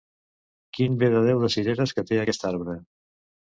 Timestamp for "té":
2.11-2.21